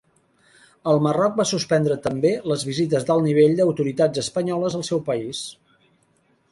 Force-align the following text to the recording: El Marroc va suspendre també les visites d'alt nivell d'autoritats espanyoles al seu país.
El 0.91 1.01
Marroc 1.07 1.35
va 1.41 1.45
suspendre 1.49 1.97
també 2.07 2.31
les 2.53 2.65
visites 2.71 3.07
d'alt 3.11 3.25
nivell 3.29 3.55
d'autoritats 3.61 4.25
espanyoles 4.27 4.79
al 4.81 4.89
seu 4.93 5.05
país. 5.13 5.49